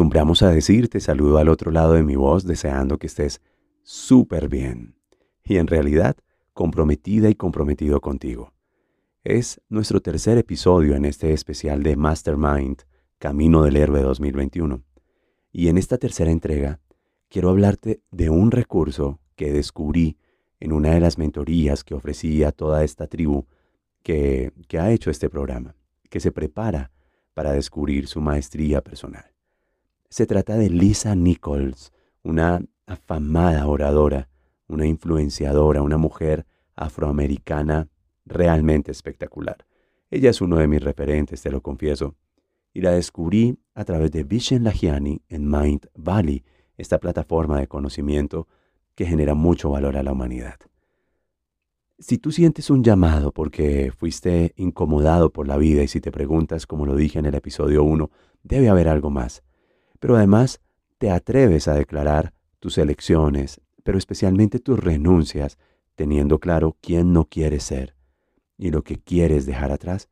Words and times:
Acostumbramos 0.00 0.40
a 0.40 0.48
decirte, 0.48 0.98
saludo 0.98 1.36
al 1.36 1.50
otro 1.50 1.70
lado 1.70 1.92
de 1.92 2.02
mi 2.02 2.16
voz 2.16 2.46
deseando 2.46 2.98
que 2.98 3.06
estés 3.06 3.42
súper 3.82 4.48
bien 4.48 4.94
y 5.44 5.58
en 5.58 5.66
realidad 5.66 6.16
comprometida 6.54 7.28
y 7.28 7.34
comprometido 7.34 8.00
contigo. 8.00 8.54
Es 9.24 9.60
nuestro 9.68 10.00
tercer 10.00 10.38
episodio 10.38 10.94
en 10.94 11.04
este 11.04 11.34
especial 11.34 11.82
de 11.82 11.96
Mastermind, 11.96 12.84
Camino 13.18 13.62
del 13.62 13.76
Héroe 13.76 14.00
2021. 14.00 14.82
Y 15.52 15.68
en 15.68 15.76
esta 15.76 15.98
tercera 15.98 16.30
entrega 16.30 16.80
quiero 17.28 17.50
hablarte 17.50 18.00
de 18.10 18.30
un 18.30 18.52
recurso 18.52 19.20
que 19.36 19.52
descubrí 19.52 20.16
en 20.60 20.72
una 20.72 20.94
de 20.94 21.00
las 21.00 21.18
mentorías 21.18 21.84
que 21.84 21.92
ofrecí 21.92 22.42
a 22.42 22.52
toda 22.52 22.84
esta 22.84 23.06
tribu 23.06 23.44
que, 24.02 24.54
que 24.66 24.78
ha 24.78 24.92
hecho 24.92 25.10
este 25.10 25.28
programa, 25.28 25.76
que 26.08 26.20
se 26.20 26.32
prepara 26.32 26.90
para 27.34 27.52
descubrir 27.52 28.06
su 28.06 28.22
maestría 28.22 28.80
personal. 28.80 29.30
Se 30.12 30.26
trata 30.26 30.56
de 30.56 30.68
Lisa 30.70 31.14
Nichols, 31.14 31.92
una 32.24 32.60
afamada 32.84 33.68
oradora, 33.68 34.28
una 34.66 34.84
influenciadora, 34.84 35.82
una 35.82 35.98
mujer 35.98 36.46
afroamericana 36.74 37.88
realmente 38.26 38.90
espectacular. 38.90 39.64
Ella 40.10 40.30
es 40.30 40.40
uno 40.40 40.56
de 40.56 40.66
mis 40.66 40.82
referentes, 40.82 41.40
te 41.42 41.52
lo 41.52 41.60
confieso, 41.60 42.16
y 42.74 42.80
la 42.80 42.90
descubrí 42.90 43.56
a 43.72 43.84
través 43.84 44.10
de 44.10 44.24
Vishen 44.24 44.64
Lahiani 44.64 45.22
en 45.28 45.48
Mind 45.48 45.86
Valley, 45.94 46.42
esta 46.76 46.98
plataforma 46.98 47.60
de 47.60 47.68
conocimiento 47.68 48.48
que 48.96 49.06
genera 49.06 49.34
mucho 49.34 49.70
valor 49.70 49.96
a 49.96 50.02
la 50.02 50.10
humanidad. 50.10 50.58
Si 52.00 52.18
tú 52.18 52.32
sientes 52.32 52.68
un 52.68 52.82
llamado 52.82 53.30
porque 53.30 53.92
fuiste 53.96 54.54
incomodado 54.56 55.30
por 55.30 55.46
la 55.46 55.56
vida 55.56 55.84
y 55.84 55.88
si 55.88 56.00
te 56.00 56.10
preguntas, 56.10 56.66
como 56.66 56.84
lo 56.84 56.96
dije 56.96 57.20
en 57.20 57.26
el 57.26 57.34
episodio 57.36 57.84
1, 57.84 58.10
debe 58.42 58.70
haber 58.70 58.88
algo 58.88 59.10
más. 59.10 59.44
Pero 60.00 60.16
además 60.16 60.60
te 60.98 61.10
atreves 61.10 61.68
a 61.68 61.74
declarar 61.74 62.34
tus 62.58 62.76
elecciones, 62.78 63.60
pero 63.84 63.96
especialmente 63.96 64.58
tus 64.58 64.78
renuncias, 64.78 65.58
teniendo 65.94 66.40
claro 66.40 66.76
quién 66.80 67.12
no 67.12 67.26
quieres 67.26 67.62
ser 67.62 67.94
y 68.58 68.70
lo 68.70 68.82
que 68.82 68.98
quieres 68.98 69.46
dejar 69.46 69.70
atrás, 69.70 70.08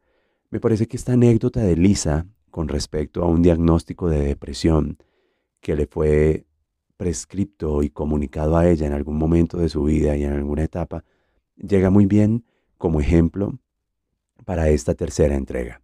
me 0.50 0.61
parece 0.61 0.86
que 0.86 0.97
esta 0.97 1.12
anécdota 1.12 1.61
de 1.61 1.77
Lisa 1.77 2.27
con 2.50 2.69
respecto 2.69 3.22
a 3.22 3.27
un 3.27 3.42
diagnóstico 3.42 4.08
de 4.08 4.20
depresión 4.20 4.98
que 5.61 5.77
le 5.77 5.86
fue 5.86 6.47
prescripto 6.97 7.83
y 7.83 7.91
comunicado 7.91 8.56
a 8.56 8.69
ella 8.69 8.86
en 8.86 8.92
algún 8.92 9.17
momento 9.17 9.58
de 9.58 9.69
su 9.69 9.84
vida 9.84 10.17
y 10.17 10.25
en 10.25 10.33
alguna 10.33 10.64
etapa, 10.64 11.05
llega 11.56 11.91
muy 11.91 12.06
bien 12.06 12.45
como 12.77 13.01
ejemplo 13.01 13.58
para 14.45 14.68
esta 14.68 14.95
tercera 14.95 15.36
entrega. 15.36 15.80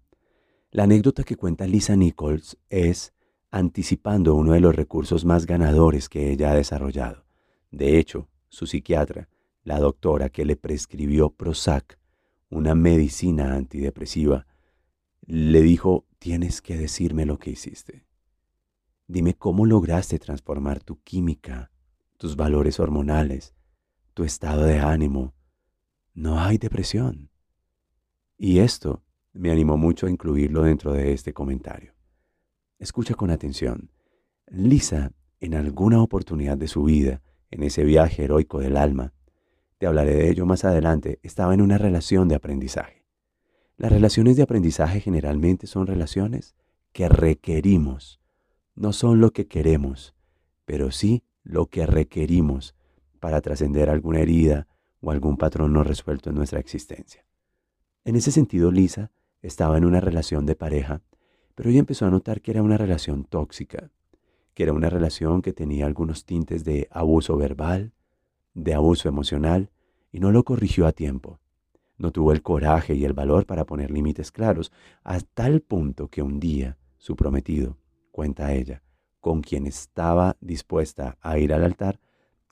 La 0.71 0.84
anécdota 0.84 1.23
que 1.23 1.37
cuenta 1.37 1.67
Lisa 1.67 1.95
Nichols 1.95 2.59
es 2.69 3.14
anticipando 3.55 4.35
uno 4.35 4.55
de 4.55 4.59
los 4.59 4.75
recursos 4.75 5.25
más 5.25 5.47
ganadores 5.47 6.09
que 6.09 6.33
ella 6.33 6.51
ha 6.51 6.57
desarrollado. 6.57 7.25
De 7.71 8.01
hecho, 8.01 8.29
su 8.49 8.67
psiquiatra, 8.67 9.29
la 9.63 9.79
doctora 9.79 10.29
que 10.29 10.45
le 10.45 10.57
prescribió 10.57 11.31
Prozac, 11.31 12.01
una 12.51 12.75
medicina 12.75 13.55
antidepresiva, 13.55 14.49
le 15.25 15.63
dijo, 15.63 16.05
tienes 16.19 16.63
que 16.63 16.77
decirme 16.77 17.27
lo 17.27 17.39
que 17.39 17.51
hiciste. 17.51 18.05
Dime 19.07 19.35
cómo 19.35 19.67
lograste 19.67 20.19
transformar 20.19 20.83
tu 20.83 21.01
química, 21.03 21.71
tus 22.19 22.35
valores 22.35 22.81
hormonales, 22.81 23.55
tu 24.15 24.25
estado 24.25 24.65
de 24.65 24.81
ánimo, 24.81 25.33
no 26.13 26.41
hay 26.41 26.59
depresión. 26.59 27.31
Y 28.37 28.59
esto 28.59 29.05
me 29.33 29.53
animó 29.53 29.77
mucho 29.77 30.09
a 30.09 30.11
incluirlo 30.11 30.63
dentro 30.63 30.93
de 30.93 31.13
este 31.13 31.33
comentario. 31.33 31.94
Escucha 32.79 33.15
con 33.15 33.31
atención. 33.31 33.91
Lisa, 34.47 35.12
en 35.41 35.55
alguna 35.55 36.03
oportunidad 36.03 36.57
de 36.57 36.69
su 36.69 36.85
vida, 36.85 37.23
en 37.51 37.62
ese 37.62 37.85
viaje 37.85 38.25
heroico 38.25 38.59
del 38.59 38.77
alma, 38.77 39.12
te 39.79 39.87
hablaré 39.87 40.15
de 40.15 40.31
ello 40.31 40.47
más 40.47 40.65
adelante, 40.65 41.19
estaba 41.23 41.55
en 41.55 41.61
una 41.61 41.79
relación 41.79 42.29
de 42.29 42.35
aprendizaje. 42.35 43.05
Las 43.77 43.93
relaciones 43.93 44.37
de 44.37 44.43
aprendizaje 44.43 45.01
generalmente 45.01 45.67
son 45.67 45.87
relaciones 45.87 46.55
que 46.93 47.09
requerimos, 47.09 48.21
no 48.75 48.93
son 48.93 49.21
lo 49.21 49.33
que 49.33 49.47
queremos, 49.47 50.15
pero 50.65 50.91
sí 50.91 51.25
lo 51.43 51.67
que 51.67 51.87
requerimos 51.87 52.75
para 53.21 53.41
trascender 53.41 53.91
alguna 53.91 54.21
herida, 54.21 54.69
o 55.01 55.11
algún 55.11 55.37
patrón 55.37 55.73
no 55.73 55.85
resuelto 55.85 56.31
en 56.31 56.37
nuestra 56.37 56.59
existencia. 56.59 57.27
En 58.05 58.17
ese 58.17 58.33
sentido, 58.33 58.71
Lisa 58.71 59.11
estaba 59.43 59.77
en 59.77 59.85
una 59.85 60.01
relación 60.01 60.47
de 60.47 60.56
pareja, 60.56 61.03
pero 61.55 61.71
ella 61.71 61.81
empezó 61.81 62.07
a 62.07 62.11
notar 62.11 62.41
que 62.41 62.51
era 62.51 62.63
una 62.63 62.77
relación 62.77 63.25
tóxica, 63.25 63.91
que 64.55 64.63
era 64.63 64.73
una 64.73 64.91
relación 64.91 65.43
que 65.43 65.53
tenía 65.53 65.87
algunos 65.87 66.25
tintes 66.25 66.65
de 66.65 66.89
abuso 66.91 67.37
verbal, 67.37 67.93
de 68.55 68.75
abuso 68.75 69.09
emocional, 69.09 69.71
y 70.13 70.21
no 70.21 70.31
lo 70.31 70.45
corrigió 70.45 70.87
a 70.87 70.93
tiempo. 70.93 71.41
No 71.97 72.13
tuvo 72.13 72.33
el 72.33 72.43
coraje 72.43 72.95
y 72.95 73.05
el 73.05 73.13
valor 73.13 73.47
para 73.47 73.65
poner 73.65 73.91
límites 73.91 74.31
claros, 74.31 74.73
a 75.03 75.21
tal 75.21 75.61
punto 75.61 76.09
que 76.09 76.23
un 76.23 76.41
día 76.41 76.79
su 76.99 77.17
prometido, 77.17 77.79
cuenta 78.11 78.53
ella, 78.53 78.83
con 79.21 79.43
quien 79.43 79.67
estaba 79.67 80.37
dispuesta 80.41 81.19
a 81.21 81.39
ir 81.39 81.53
al 81.53 81.65
altar, 81.65 82.01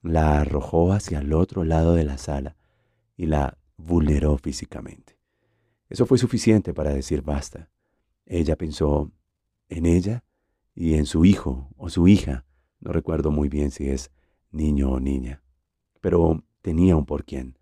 la 0.03 0.41
arrojó 0.41 0.93
hacia 0.93 1.21
el 1.21 1.33
otro 1.33 1.65
lado 1.65 1.95
de 1.95 2.05
la 2.05 2.19
sala 2.19 2.57
y 3.17 3.27
la 3.27 3.59
vulneró 3.77 4.37
físicamente. 4.39 5.19
Eso 5.89 6.07
fue 6.07 6.19
suficiente 6.19 6.75
para 6.75 6.91
decir 6.91 7.23
basta. 7.23 7.69
Ella 8.27 8.56
pensó 8.56 9.10
en 9.69 9.87
ella 9.87 10.25
y 10.75 10.94
en 10.94 11.06
su 11.06 11.25
hijo 11.25 11.71
o 11.77 11.88
su 11.88 12.09
hija. 12.09 12.47
No 12.81 12.93
recuerdo 12.93 13.31
muy 13.31 13.49
bien 13.49 13.71
si 13.71 13.88
es 13.88 14.10
niño 14.50 14.91
o 14.91 15.00
niña. 15.00 15.43
Pero 16.00 16.44
tenía 16.60 16.97
un 16.97 17.06
por 17.06 17.25
quién. 17.25 17.59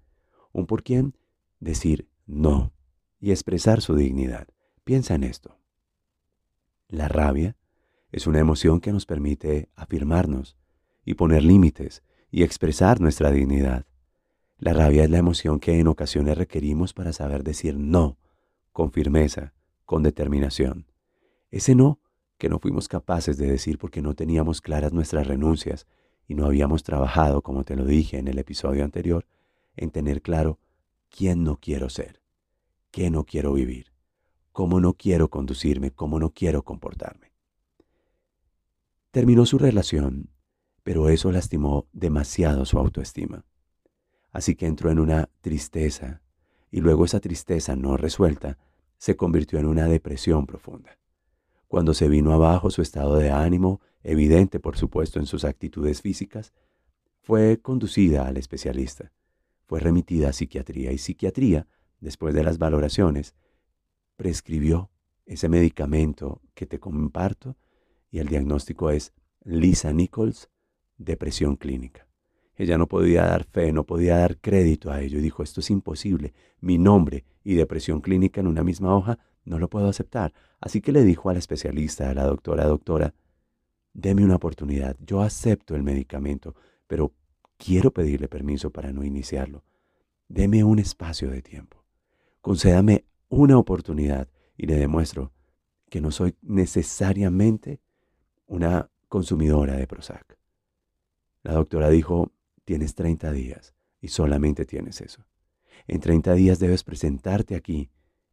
Un 0.52 0.66
por 0.66 0.82
quién 0.82 1.16
decir 1.58 2.08
no 2.26 2.72
y 3.20 3.30
expresar 3.30 3.80
su 3.80 3.94
dignidad. 3.94 4.48
Piensa 4.84 5.14
en 5.14 5.24
esto. 5.24 5.58
La 6.88 7.08
rabia 7.08 7.56
es 8.12 8.26
una 8.26 8.40
emoción 8.40 8.80
que 8.80 8.92
nos 8.92 9.06
permite 9.06 9.68
afirmarnos 9.76 10.56
y 11.04 11.14
poner 11.14 11.44
límites 11.44 12.02
y 12.30 12.42
expresar 12.42 13.00
nuestra 13.00 13.30
dignidad. 13.30 13.86
La 14.58 14.72
rabia 14.72 15.04
es 15.04 15.10
la 15.10 15.18
emoción 15.18 15.60
que 15.60 15.78
en 15.78 15.86
ocasiones 15.86 16.36
requerimos 16.36 16.92
para 16.92 17.12
saber 17.12 17.44
decir 17.44 17.76
no 17.78 18.18
con 18.72 18.92
firmeza, 18.92 19.54
con 19.90 20.04
determinación. 20.04 20.86
Ese 21.50 21.74
no 21.74 21.98
que 22.38 22.48
no 22.48 22.60
fuimos 22.60 22.86
capaces 22.86 23.38
de 23.38 23.50
decir 23.50 23.76
porque 23.76 24.02
no 24.02 24.14
teníamos 24.14 24.60
claras 24.60 24.92
nuestras 24.92 25.26
renuncias 25.26 25.88
y 26.28 26.36
no 26.36 26.46
habíamos 26.46 26.84
trabajado, 26.84 27.42
como 27.42 27.64
te 27.64 27.74
lo 27.74 27.84
dije 27.84 28.16
en 28.16 28.28
el 28.28 28.38
episodio 28.38 28.84
anterior, 28.84 29.26
en 29.74 29.90
tener 29.90 30.22
claro 30.22 30.60
quién 31.08 31.42
no 31.42 31.56
quiero 31.56 31.90
ser, 31.90 32.22
qué 32.92 33.10
no 33.10 33.24
quiero 33.24 33.52
vivir, 33.52 33.86
cómo 34.52 34.78
no 34.78 34.92
quiero 34.92 35.28
conducirme, 35.28 35.90
cómo 35.90 36.20
no 36.20 36.30
quiero 36.30 36.62
comportarme. 36.62 37.32
Terminó 39.10 39.44
su 39.44 39.58
relación 39.58 40.30
pero 40.84 41.08
eso 41.08 41.32
lastimó 41.32 41.88
demasiado 41.92 42.64
su 42.64 42.78
autoestima. 42.78 43.44
Así 44.30 44.54
que 44.54 44.66
entró 44.66 44.92
en 44.92 45.00
una 45.00 45.28
tristeza, 45.40 46.22
y 46.70 46.80
luego 46.80 47.06
esa 47.06 47.18
tristeza 47.18 47.74
no 47.74 47.96
resuelta 47.96 48.56
se 49.00 49.16
convirtió 49.16 49.58
en 49.58 49.64
una 49.64 49.86
depresión 49.88 50.46
profunda. 50.46 50.98
Cuando 51.68 51.94
se 51.94 52.06
vino 52.06 52.34
abajo 52.34 52.70
su 52.70 52.82
estado 52.82 53.16
de 53.16 53.30
ánimo, 53.30 53.80
evidente 54.02 54.60
por 54.60 54.76
supuesto 54.76 55.18
en 55.18 55.24
sus 55.24 55.44
actitudes 55.44 56.02
físicas, 56.02 56.52
fue 57.22 57.58
conducida 57.62 58.26
al 58.26 58.36
especialista. 58.36 59.10
Fue 59.64 59.80
remitida 59.80 60.28
a 60.28 60.32
psiquiatría 60.34 60.92
y 60.92 60.98
psiquiatría, 60.98 61.66
después 61.98 62.34
de 62.34 62.44
las 62.44 62.58
valoraciones, 62.58 63.34
prescribió 64.16 64.90
ese 65.24 65.48
medicamento 65.48 66.42
que 66.52 66.66
te 66.66 66.78
comparto 66.78 67.56
y 68.10 68.18
el 68.18 68.28
diagnóstico 68.28 68.90
es 68.90 69.14
Lisa 69.44 69.94
Nichols, 69.94 70.50
depresión 70.98 71.56
clínica. 71.56 72.09
Ella 72.56 72.76
no 72.76 72.86
podía 72.86 73.24
dar 73.24 73.44
fe, 73.44 73.72
no 73.72 73.84
podía 73.84 74.18
dar 74.18 74.38
crédito 74.38 74.90
a 74.90 75.00
ello 75.00 75.18
y 75.18 75.22
dijo, 75.22 75.42
esto 75.42 75.60
es 75.60 75.70
imposible, 75.70 76.34
mi 76.60 76.78
nombre 76.78 77.24
y 77.42 77.54
depresión 77.54 78.00
clínica 78.00 78.40
en 78.40 78.46
una 78.46 78.62
misma 78.62 78.94
hoja 78.94 79.18
no 79.44 79.58
lo 79.58 79.68
puedo 79.68 79.88
aceptar. 79.88 80.34
Así 80.60 80.80
que 80.80 80.92
le 80.92 81.02
dijo 81.02 81.30
a 81.30 81.32
la 81.32 81.38
especialista, 81.38 82.10
a 82.10 82.14
la 82.14 82.24
doctora, 82.24 82.66
doctora, 82.66 83.14
deme 83.92 84.24
una 84.24 84.36
oportunidad, 84.36 84.96
yo 85.00 85.22
acepto 85.22 85.74
el 85.74 85.82
medicamento, 85.82 86.54
pero 86.86 87.12
quiero 87.56 87.92
pedirle 87.92 88.28
permiso 88.28 88.70
para 88.70 88.92
no 88.92 89.04
iniciarlo. 89.04 89.64
Deme 90.28 90.62
un 90.62 90.78
espacio 90.78 91.30
de 91.30 91.42
tiempo. 91.42 91.84
Concédame 92.40 93.04
una 93.28 93.58
oportunidad 93.58 94.28
y 94.56 94.66
le 94.66 94.76
demuestro 94.76 95.32
que 95.88 96.00
no 96.00 96.10
soy 96.10 96.36
necesariamente 96.42 97.80
una 98.46 98.90
consumidora 99.08 99.76
de 99.76 99.86
Prozac. 99.86 100.38
La 101.42 101.54
doctora 101.54 101.90
dijo, 101.90 102.32
tienes 102.70 102.94
30 102.94 103.32
días 103.32 103.74
y 104.00 104.06
solamente 104.06 104.64
tienes 104.64 105.00
eso. 105.00 105.26
En 105.88 105.98
30 105.98 106.34
días 106.34 106.60
debes 106.60 106.84
presentarte 106.84 107.56
aquí 107.56 107.90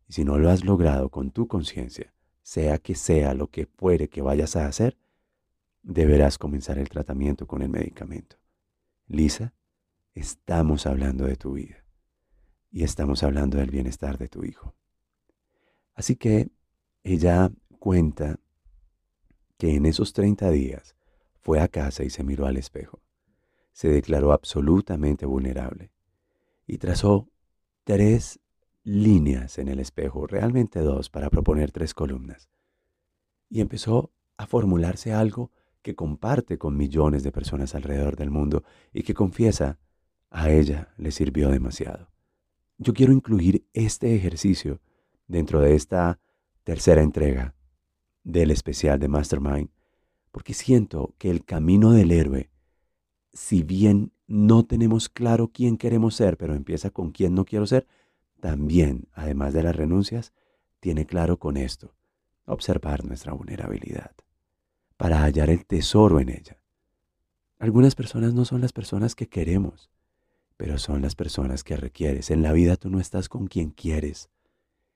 y 0.07 0.13
si 0.13 0.25
no 0.25 0.37
lo 0.37 0.51
has 0.51 0.63
logrado 0.63 1.09
con 1.09 1.31
tu 1.31 1.47
conciencia, 1.47 2.13
sea 2.43 2.77
que 2.77 2.93
sea 2.93 3.33
lo 3.33 3.47
que 3.47 3.65
fuere 3.65 4.09
que 4.09 4.21
vayas 4.21 4.55
a 4.55 4.67
hacer, 4.67 4.95
deberás 5.81 6.37
comenzar 6.37 6.77
el 6.77 6.87
tratamiento 6.87 7.47
con 7.47 7.63
el 7.63 7.69
medicamento. 7.69 8.35
Lisa, 9.07 9.55
estamos 10.13 10.85
hablando 10.85 11.25
de 11.25 11.35
tu 11.35 11.53
vida 11.53 11.83
y 12.69 12.83
estamos 12.83 13.23
hablando 13.23 13.57
del 13.57 13.71
bienestar 13.71 14.19
de 14.19 14.27
tu 14.27 14.43
hijo. 14.43 14.75
Así 15.95 16.15
que 16.15 16.51
ella 17.03 17.49
cuenta 17.79 18.39
que 19.57 19.73
en 19.73 19.87
esos 19.87 20.13
30 20.13 20.51
días 20.51 20.95
fue 21.41 21.59
a 21.59 21.67
casa 21.67 22.03
y 22.03 22.11
se 22.11 22.23
miró 22.23 22.45
al 22.45 22.57
espejo. 22.57 23.01
Se 23.77 23.89
declaró 23.89 24.31
absolutamente 24.33 25.27
vulnerable 25.27 25.91
y 26.65 26.79
trazó 26.79 27.29
tres 27.83 28.39
líneas 28.83 29.59
en 29.59 29.67
el 29.67 29.79
espejo, 29.79 30.25
realmente 30.25 30.79
dos, 30.79 31.11
para 31.11 31.29
proponer 31.29 31.71
tres 31.71 31.93
columnas. 31.93 32.49
Y 33.51 33.61
empezó 33.61 34.11
a 34.35 34.47
formularse 34.47 35.13
algo 35.13 35.51
que 35.83 35.93
comparte 35.93 36.57
con 36.57 36.75
millones 36.75 37.21
de 37.21 37.31
personas 37.31 37.75
alrededor 37.75 38.15
del 38.15 38.31
mundo 38.31 38.63
y 38.93 39.03
que 39.03 39.13
confiesa 39.13 39.77
a 40.31 40.49
ella 40.49 40.91
le 40.97 41.11
sirvió 41.11 41.49
demasiado. 41.49 42.09
Yo 42.79 42.95
quiero 42.95 43.13
incluir 43.13 43.67
este 43.73 44.15
ejercicio 44.15 44.81
dentro 45.27 45.61
de 45.61 45.75
esta 45.75 46.19
tercera 46.63 47.03
entrega 47.03 47.53
del 48.23 48.49
especial 48.49 48.97
de 48.97 49.07
Mastermind, 49.07 49.69
porque 50.31 50.55
siento 50.55 51.13
que 51.19 51.29
el 51.29 51.45
camino 51.45 51.91
del 51.91 52.11
héroe, 52.11 52.49
si 53.37 53.61
bien 53.61 54.11
no 54.25 54.65
tenemos 54.65 55.09
claro 55.09 55.49
quién 55.49 55.77
queremos 55.77 56.15
ser, 56.15 56.37
pero 56.37 56.55
empieza 56.55 56.89
con 56.89 57.11
quién 57.11 57.35
no 57.35 57.45
quiero 57.45 57.67
ser, 57.67 57.85
también, 58.39 59.07
además 59.13 59.53
de 59.53 59.61
las 59.61 59.75
renuncias, 59.75 60.33
tiene 60.79 61.05
claro 61.05 61.37
con 61.37 61.55
esto, 61.55 61.93
observar 62.45 63.05
nuestra 63.05 63.33
vulnerabilidad, 63.33 64.11
para 64.97 65.21
hallar 65.21 65.51
el 65.51 65.67
tesoro 65.67 66.19
en 66.19 66.29
ella. 66.29 66.59
Algunas 67.59 67.93
personas 67.93 68.33
no 68.33 68.43
son 68.43 68.59
las 68.59 68.73
personas 68.73 69.13
que 69.13 69.29
queremos, 69.29 69.91
pero 70.57 70.79
son 70.79 71.03
las 71.03 71.13
personas 71.13 71.63
que 71.63 71.77
requieres. 71.77 72.31
En 72.31 72.41
la 72.41 72.53
vida 72.53 72.75
tú 72.75 72.89
no 72.89 72.99
estás 72.99 73.29
con 73.29 73.45
quien 73.45 73.69
quieres, 73.69 74.31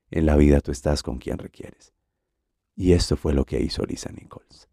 en 0.09 0.25
la 0.25 0.35
vida 0.35 0.61
tú 0.61 0.71
estás 0.71 1.03
con 1.03 1.19
quien 1.19 1.37
requieres. 1.37 1.93
Y 2.75 2.93
esto 2.93 3.17
fue 3.17 3.35
lo 3.35 3.45
que 3.45 3.61
hizo 3.61 3.85
Lisa 3.85 4.11
Nichols. 4.11 4.67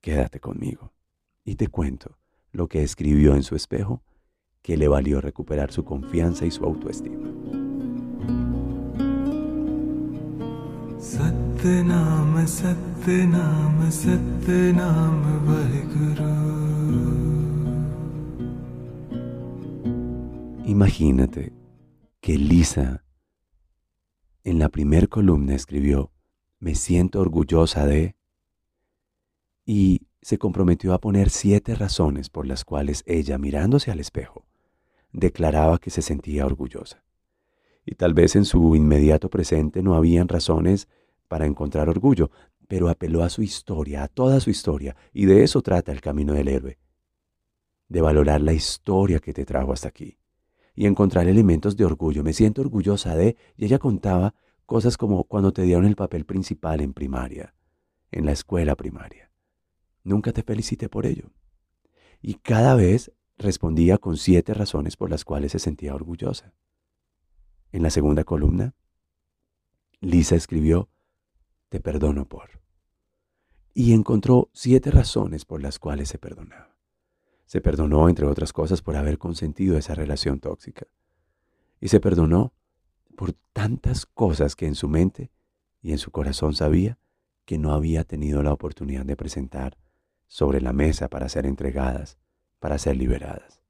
Quédate 0.00 0.38
conmigo 0.38 0.92
y 1.44 1.56
te 1.56 1.66
cuento 1.66 2.21
lo 2.52 2.68
que 2.68 2.82
escribió 2.82 3.34
en 3.34 3.42
su 3.42 3.56
espejo 3.56 4.02
que 4.62 4.76
le 4.76 4.86
valió 4.86 5.20
recuperar 5.20 5.72
su 5.72 5.84
confianza 5.84 6.46
y 6.46 6.50
su 6.50 6.64
autoestima. 6.64 7.30
Imagínate 20.64 21.52
que 22.20 22.38
Lisa 22.38 23.04
en 24.44 24.58
la 24.58 24.68
primer 24.68 25.08
columna 25.08 25.54
escribió, 25.54 26.12
me 26.58 26.74
siento 26.74 27.20
orgullosa 27.20 27.86
de... 27.86 28.16
Y 29.64 30.06
se 30.22 30.38
comprometió 30.38 30.94
a 30.94 31.00
poner 31.00 31.30
siete 31.30 31.74
razones 31.74 32.30
por 32.30 32.46
las 32.46 32.64
cuales 32.64 33.02
ella, 33.06 33.38
mirándose 33.38 33.90
al 33.90 33.98
espejo, 33.98 34.46
declaraba 35.12 35.78
que 35.78 35.90
se 35.90 36.00
sentía 36.00 36.46
orgullosa. 36.46 37.02
Y 37.84 37.96
tal 37.96 38.14
vez 38.14 38.36
en 38.36 38.44
su 38.44 38.76
inmediato 38.76 39.28
presente 39.28 39.82
no 39.82 39.96
habían 39.96 40.28
razones 40.28 40.88
para 41.26 41.46
encontrar 41.46 41.88
orgullo, 41.88 42.30
pero 42.68 42.88
apeló 42.88 43.24
a 43.24 43.28
su 43.28 43.42
historia, 43.42 44.04
a 44.04 44.08
toda 44.08 44.38
su 44.38 44.50
historia, 44.50 44.96
y 45.12 45.26
de 45.26 45.42
eso 45.42 45.60
trata 45.60 45.90
el 45.90 46.00
camino 46.00 46.32
del 46.32 46.48
héroe, 46.48 46.78
de 47.88 48.00
valorar 48.00 48.40
la 48.40 48.52
historia 48.52 49.18
que 49.18 49.32
te 49.32 49.44
trajo 49.44 49.72
hasta 49.72 49.88
aquí 49.88 50.18
y 50.74 50.86
encontrar 50.86 51.26
elementos 51.26 51.76
de 51.76 51.84
orgullo. 51.84 52.22
Me 52.22 52.32
siento 52.32 52.62
orgullosa 52.62 53.16
de, 53.16 53.36
y 53.56 53.64
ella 53.64 53.78
contaba 53.78 54.34
cosas 54.66 54.96
como 54.96 55.24
cuando 55.24 55.52
te 55.52 55.62
dieron 55.62 55.84
el 55.84 55.96
papel 55.96 56.24
principal 56.24 56.80
en 56.80 56.94
primaria, 56.94 57.54
en 58.10 58.24
la 58.24 58.32
escuela 58.32 58.76
primaria. 58.76 59.31
Nunca 60.04 60.32
te 60.32 60.42
felicité 60.42 60.88
por 60.88 61.06
ello. 61.06 61.30
Y 62.20 62.34
cada 62.34 62.74
vez 62.74 63.12
respondía 63.38 63.98
con 63.98 64.16
siete 64.16 64.54
razones 64.54 64.96
por 64.96 65.10
las 65.10 65.24
cuales 65.24 65.52
se 65.52 65.58
sentía 65.58 65.94
orgullosa. 65.94 66.52
En 67.72 67.82
la 67.82 67.90
segunda 67.90 68.24
columna, 68.24 68.74
Lisa 70.00 70.36
escribió, 70.36 70.88
te 71.68 71.80
perdono 71.80 72.26
por. 72.26 72.60
Y 73.74 73.92
encontró 73.92 74.50
siete 74.52 74.90
razones 74.90 75.44
por 75.44 75.62
las 75.62 75.78
cuales 75.78 76.08
se 76.08 76.18
perdonaba. 76.18 76.76
Se 77.46 77.60
perdonó, 77.60 78.08
entre 78.08 78.26
otras 78.26 78.52
cosas, 78.52 78.82
por 78.82 78.96
haber 78.96 79.18
consentido 79.18 79.78
esa 79.78 79.94
relación 79.94 80.40
tóxica. 80.40 80.86
Y 81.80 81.88
se 81.88 82.00
perdonó 82.00 82.52
por 83.16 83.32
tantas 83.52 84.06
cosas 84.06 84.56
que 84.56 84.66
en 84.66 84.74
su 84.74 84.88
mente 84.88 85.30
y 85.80 85.92
en 85.92 85.98
su 85.98 86.10
corazón 86.10 86.54
sabía 86.54 86.98
que 87.44 87.58
no 87.58 87.72
había 87.72 88.04
tenido 88.04 88.42
la 88.42 88.52
oportunidad 88.52 89.04
de 89.04 89.16
presentar 89.16 89.76
sobre 90.32 90.62
la 90.62 90.72
mesa 90.72 91.10
para 91.10 91.28
ser 91.28 91.44
entregadas, 91.44 92.16
para 92.58 92.78
ser 92.78 92.96
liberadas. 92.96 93.60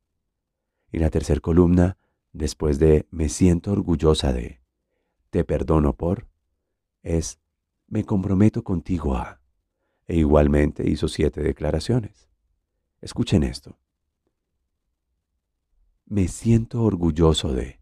Y 0.92 0.98
la 1.00 1.10
tercera 1.10 1.40
columna, 1.40 1.98
después 2.32 2.78
de 2.78 3.04
me 3.10 3.28
siento 3.28 3.72
orgullosa 3.72 4.32
de, 4.32 4.60
te 5.30 5.42
perdono 5.42 5.96
por, 5.96 6.28
es 7.02 7.40
me 7.88 8.04
comprometo 8.04 8.62
contigo 8.62 9.16
a, 9.16 9.40
e 10.06 10.18
igualmente 10.18 10.88
hizo 10.88 11.08
siete 11.08 11.42
declaraciones. 11.42 12.28
Escuchen 13.00 13.42
esto. 13.42 13.76
Me 16.06 16.28
siento 16.28 16.84
orgulloso 16.84 17.52
de. 17.52 17.80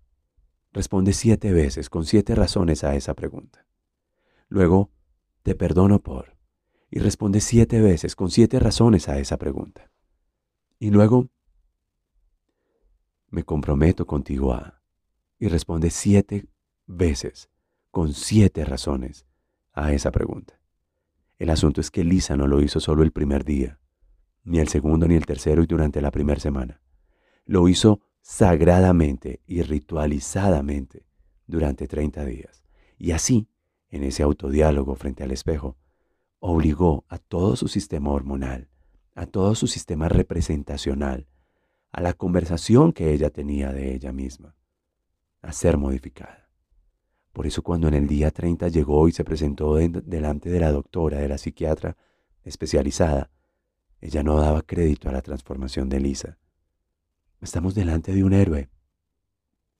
Responde 0.72 1.12
siete 1.12 1.52
veces 1.52 1.90
con 1.90 2.06
siete 2.06 2.34
razones 2.34 2.82
a 2.82 2.96
esa 2.96 3.12
pregunta. 3.12 3.66
Luego, 4.48 4.90
te 5.42 5.54
perdono 5.54 5.98
por. 5.98 6.39
Y 6.90 6.98
responde 6.98 7.40
siete 7.40 7.80
veces 7.80 8.16
con 8.16 8.30
siete 8.30 8.58
razones 8.58 9.08
a 9.08 9.18
esa 9.18 9.36
pregunta. 9.36 9.90
Y 10.78 10.90
luego, 10.90 11.28
me 13.28 13.44
comprometo 13.44 14.06
contigo 14.06 14.52
a. 14.52 14.82
Y 15.38 15.48
responde 15.48 15.90
siete 15.90 16.46
veces 16.86 17.48
con 17.90 18.12
siete 18.12 18.64
razones 18.64 19.26
a 19.72 19.92
esa 19.92 20.10
pregunta. 20.10 20.60
El 21.38 21.50
asunto 21.50 21.80
es 21.80 21.90
que 21.90 22.04
Lisa 22.04 22.36
no 22.36 22.46
lo 22.46 22.60
hizo 22.60 22.80
solo 22.80 23.02
el 23.02 23.12
primer 23.12 23.44
día, 23.44 23.78
ni 24.44 24.58
el 24.58 24.68
segundo 24.68 25.06
ni 25.06 25.14
el 25.14 25.26
tercero 25.26 25.62
y 25.62 25.66
durante 25.66 26.02
la 26.02 26.10
primera 26.10 26.40
semana. 26.40 26.82
Lo 27.46 27.68
hizo 27.68 28.00
sagradamente 28.20 29.40
y 29.46 29.62
ritualizadamente 29.62 31.06
durante 31.46 31.88
30 31.88 32.24
días. 32.24 32.62
Y 32.98 33.12
así, 33.12 33.48
en 33.88 34.04
ese 34.04 34.22
autodiálogo 34.22 34.94
frente 34.94 35.24
al 35.24 35.30
espejo, 35.30 35.76
obligó 36.40 37.04
a 37.08 37.18
todo 37.18 37.54
su 37.54 37.68
sistema 37.68 38.10
hormonal, 38.10 38.68
a 39.14 39.26
todo 39.26 39.54
su 39.54 39.66
sistema 39.66 40.08
representacional, 40.08 41.28
a 41.92 42.00
la 42.00 42.14
conversación 42.14 42.92
que 42.92 43.12
ella 43.12 43.30
tenía 43.30 43.72
de 43.72 43.94
ella 43.94 44.12
misma, 44.12 44.56
a 45.42 45.52
ser 45.52 45.76
modificada. 45.76 46.50
Por 47.32 47.46
eso 47.46 47.62
cuando 47.62 47.88
en 47.88 47.94
el 47.94 48.06
día 48.08 48.30
30 48.30 48.68
llegó 48.68 49.06
y 49.06 49.12
se 49.12 49.24
presentó 49.24 49.76
delante 49.76 50.50
de 50.50 50.60
la 50.60 50.72
doctora, 50.72 51.18
de 51.18 51.28
la 51.28 51.38
psiquiatra 51.38 51.96
especializada, 52.42 53.30
ella 54.00 54.22
no 54.22 54.40
daba 54.40 54.62
crédito 54.62 55.08
a 55.08 55.12
la 55.12 55.22
transformación 55.22 55.88
de 55.88 56.00
Lisa. 56.00 56.38
Estamos 57.40 57.74
delante 57.74 58.12
de 58.12 58.24
un 58.24 58.32
héroe. 58.32 58.70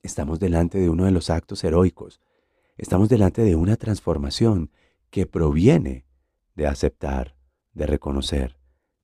Estamos 0.03 0.39
delante 0.41 0.79
de 0.79 0.89
uno 0.89 1.05
de 1.05 1.11
los 1.11 1.31
actos 1.31 1.65
heroicos. 1.65 2.21
Estamos 2.77 3.09
delante 3.09 3.43
de 3.43 3.57
una 3.57 3.77
transformación 3.77 4.71
que 5.11 5.27
proviene 5.27 6.07
de 6.61 6.67
aceptar, 6.67 7.35
de 7.73 7.87
reconocer, 7.87 8.59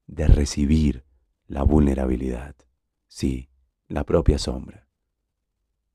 de 0.07 0.27
recibir 0.27 1.07
la 1.47 1.63
vulnerabilidad. 1.63 2.55
Sí, 3.07 3.49
la 3.89 4.05
propia 4.05 4.37
sombra. 4.37 4.87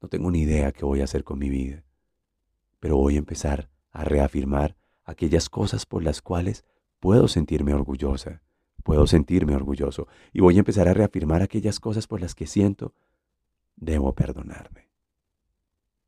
No 0.02 0.10
tengo 0.10 0.32
ni 0.32 0.42
idea 0.42 0.72
qué 0.72 0.86
voy 0.86 1.02
a 1.02 1.04
hacer 1.04 1.24
con 1.24 1.38
mi 1.38 1.50
vida, 1.50 1.84
pero 2.80 2.98
voy 2.98 3.14
a 3.14 3.20
empezar 3.20 3.70
a 3.92 4.04
reafirmar 4.04 4.76
aquellas 5.04 5.50
cosas 5.50 5.86
por 5.86 6.02
las 6.02 6.24
cuales 6.24 6.66
puedo 7.00 7.28
sentirme 7.28 7.76
orgullosa, 7.76 8.42
puedo 8.84 9.06
sentirme 9.06 9.56
orgulloso, 9.56 10.08
y 10.34 10.42
voy 10.42 10.56
a 10.56 10.60
empezar 10.60 10.88
a 10.88 10.96
reafirmar 10.96 11.44
aquellas 11.44 11.80
cosas 11.80 12.08
por 12.08 12.22
las 12.22 12.34
que 12.34 12.48
siento 12.48 12.96
debo 13.76 14.16
perdonarme. 14.16 14.90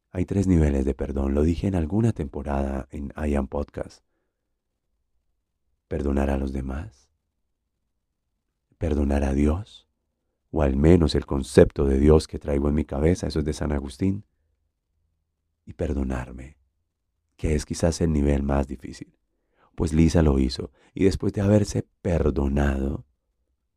Hay 0.10 0.26
tres 0.26 0.48
niveles 0.48 0.84
de 0.84 0.96
perdón, 0.96 1.36
lo 1.36 1.44
dije 1.44 1.68
en 1.68 1.76
alguna 1.76 2.12
temporada 2.12 2.88
en 2.90 3.14
I 3.16 3.36
Am 3.36 3.46
Podcast. 3.46 4.04
Perdonar 5.94 6.32
a 6.32 6.38
los 6.38 6.52
demás, 6.54 7.08
perdonar 8.80 9.24
a 9.24 9.32
Dios, 9.34 9.88
o 10.50 10.64
al 10.64 10.76
menos 10.76 11.14
el 11.14 11.28
concepto 11.28 11.86
de 11.86 12.00
Dios 12.00 12.28
que 12.28 12.40
traigo 12.40 12.68
en 12.68 12.74
mi 12.74 12.84
cabeza, 12.84 13.28
eso 13.28 13.38
es 13.38 13.46
de 13.46 13.54
San 13.54 13.72
Agustín, 13.72 14.26
y 15.68 15.74
perdonarme, 15.74 16.58
que 17.36 17.54
es 17.54 17.68
quizás 17.68 18.02
el 18.02 18.12
nivel 18.12 18.42
más 18.42 18.68
difícil. 18.68 19.20
Pues 19.76 19.94
Lisa 19.94 20.24
lo 20.24 20.40
hizo, 20.40 20.72
y 20.96 21.04
después 21.04 21.32
de 21.32 21.42
haberse 21.42 21.88
perdonado, 22.02 23.06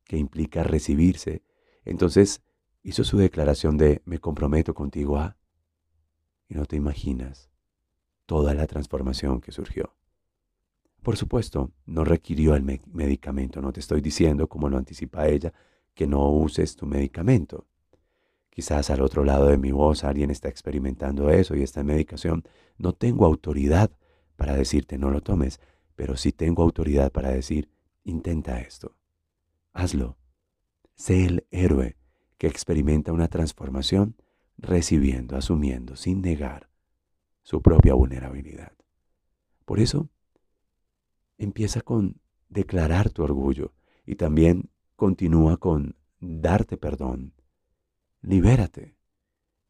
que 0.05 0.17
implica 0.17 0.63
recibirse, 0.63 1.43
entonces 1.85 2.43
hizo 2.83 3.05
su 3.05 3.19
declaración 3.19 3.77
de 3.77 4.01
me 4.07 4.21
comprometo 4.21 4.73
contigo 4.73 5.19
a 5.19 5.37
y 6.49 6.55
no 6.55 6.65
te 6.65 6.77
imaginas 6.77 7.51
toda 8.25 8.55
la 8.55 8.67
transformación 8.67 9.43
que 9.43 9.53
surgió. 9.53 9.93
Por 11.07 11.17
supuesto, 11.17 11.71
no 11.85 12.03
requirió 12.03 12.57
el 12.57 12.65
medicamento, 12.65 13.63
no 13.63 13.73
te 13.73 13.79
estoy 13.79 14.01
diciendo, 14.01 14.49
como 14.49 14.69
lo 14.69 14.77
anticipa 14.77 15.29
ella, 15.29 15.53
que 15.95 16.05
no 16.05 16.29
uses 16.31 16.75
tu 16.75 16.85
medicamento. 16.85 17.69
Quizás 18.51 18.91
al 18.91 19.01
otro 19.03 19.23
lado 19.23 19.47
de 19.47 19.57
mi 19.57 19.71
voz 19.71 20.03
alguien 20.03 20.33
está 20.33 20.49
experimentando 20.49 21.31
eso 21.31 21.55
y 21.55 21.63
esta 21.63 21.85
medicación. 21.85 22.43
No 22.77 22.93
tengo 22.93 23.25
autoridad 23.25 23.93
para 24.35 24.57
decirte 24.57 24.99
no 24.99 25.13
lo 25.13 25.21
tomes, 25.21 25.61
pero 25.95 26.17
sí 26.17 26.33
tengo 26.33 26.65
autoridad 26.65 27.13
para 27.13 27.31
decir 27.31 27.71
intenta 28.03 28.59
esto. 28.59 28.97
Hazlo. 29.75 30.17
Sé 30.97 31.25
el 31.25 31.47
héroe 31.53 31.95
que 32.37 32.49
experimenta 32.49 33.13
una 33.13 33.29
transformación 33.29 34.17
recibiendo, 34.59 35.37
asumiendo, 35.37 35.95
sin 35.95 36.21
negar 36.21 36.69
su 37.45 37.63
propia 37.63 37.95
vulnerabilidad. 37.95 38.73
Por 39.65 39.79
eso, 39.79 40.09
empieza 41.39 41.81
con 41.81 42.21
declarar 42.49 43.11
tu 43.11 43.23
orgullo 43.23 43.73
y 44.05 44.17
también 44.17 44.71
continúa 44.95 45.57
con 45.57 45.97
darte 46.21 46.77
perdón. 46.77 47.35
Libérate 48.23 48.97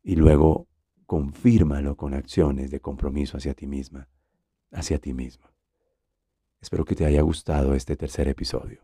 y 0.03 0.17
luego 0.17 0.69
confírmalo 1.07 1.97
con 1.97 2.15
acciones 2.15 2.71
de 2.71 2.81
compromiso 2.81 3.37
hacia 3.37 3.55
ti 3.55 3.67
misma, 3.67 4.09
hacia 4.71 4.99
ti 4.99 5.15
mismo. 5.15 5.47
Espero 6.61 6.85
que 6.85 6.95
te 6.95 7.05
haya 7.05 7.23
gustado 7.23 7.75
este 7.75 7.97
tercer 7.97 8.29
episodio. 8.29 8.81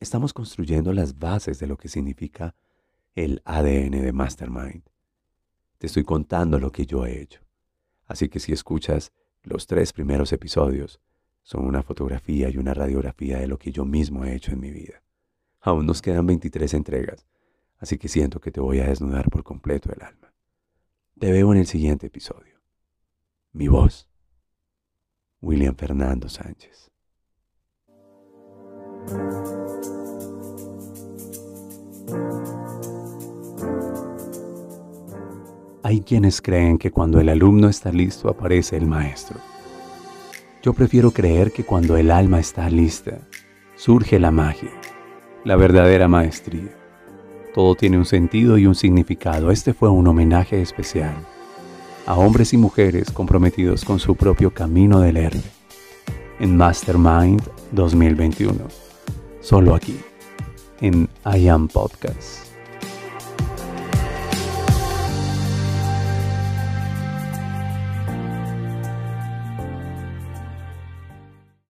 Estamos 0.00 0.32
construyendo 0.32 0.92
las 0.92 1.18
bases 1.18 1.58
de 1.58 1.66
lo 1.66 1.76
que 1.76 1.88
significa 1.88 2.54
el 3.14 3.42
ADN 3.44 3.90
de 3.90 4.12
Mastermind. 4.12 4.82
Te 5.78 5.88
estoy 5.88 6.04
contando 6.04 6.60
lo 6.60 6.70
que 6.70 6.86
yo 6.86 7.04
he 7.06 7.20
hecho. 7.20 7.40
Así 8.06 8.28
que 8.28 8.38
si 8.38 8.52
escuchas 8.52 9.12
los 9.42 9.66
tres 9.66 9.92
primeros 9.92 10.32
episodios, 10.32 11.00
son 11.48 11.64
una 11.64 11.82
fotografía 11.82 12.50
y 12.50 12.58
una 12.58 12.74
radiografía 12.74 13.38
de 13.38 13.46
lo 13.46 13.58
que 13.58 13.72
yo 13.72 13.86
mismo 13.86 14.22
he 14.22 14.34
hecho 14.34 14.52
en 14.52 14.60
mi 14.60 14.70
vida. 14.70 15.02
Aún 15.62 15.86
nos 15.86 16.02
quedan 16.02 16.26
23 16.26 16.74
entregas, 16.74 17.26
así 17.78 17.96
que 17.96 18.08
siento 18.08 18.38
que 18.38 18.50
te 18.50 18.60
voy 18.60 18.80
a 18.80 18.88
desnudar 18.88 19.30
por 19.30 19.44
completo 19.44 19.90
el 19.90 20.02
alma. 20.02 20.34
Te 21.18 21.32
veo 21.32 21.50
en 21.54 21.60
el 21.60 21.66
siguiente 21.66 22.08
episodio. 22.08 22.60
Mi 23.52 23.66
voz, 23.66 24.10
William 25.40 25.74
Fernando 25.74 26.28
Sánchez. 26.28 26.90
Hay 35.82 36.02
quienes 36.02 36.42
creen 36.42 36.76
que 36.76 36.90
cuando 36.90 37.18
el 37.18 37.30
alumno 37.30 37.70
está 37.70 37.90
listo 37.90 38.28
aparece 38.28 38.76
el 38.76 38.84
maestro. 38.84 39.40
Yo 40.62 40.72
prefiero 40.72 41.12
creer 41.12 41.52
que 41.52 41.64
cuando 41.64 41.96
el 41.96 42.10
alma 42.10 42.40
está 42.40 42.68
lista, 42.68 43.18
surge 43.76 44.18
la 44.18 44.32
magia, 44.32 44.72
la 45.44 45.54
verdadera 45.56 46.08
maestría. 46.08 46.74
Todo 47.54 47.76
tiene 47.76 47.96
un 47.96 48.04
sentido 48.04 48.58
y 48.58 48.66
un 48.66 48.74
significado. 48.74 49.50
Este 49.50 49.72
fue 49.72 49.88
un 49.88 50.06
homenaje 50.08 50.60
especial 50.60 51.14
a 52.06 52.14
hombres 52.14 52.54
y 52.54 52.56
mujeres 52.56 53.10
comprometidos 53.10 53.84
con 53.84 53.98
su 53.98 54.16
propio 54.16 54.52
camino 54.52 55.00
del 55.00 55.18
héroe 55.18 55.42
en 56.40 56.56
Mastermind 56.56 57.42
2021. 57.72 58.54
Solo 59.40 59.74
aquí, 59.74 60.00
en 60.80 61.08
I 61.24 61.48
Am 61.48 61.68
Podcast. 61.68 62.47